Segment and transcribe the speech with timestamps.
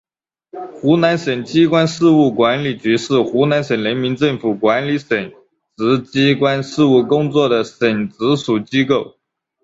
[0.73, 5.31] 湖南省机关事务管理局是湖南省人民政府管理省
[5.77, 9.15] 直机关事务工作的省直属机构。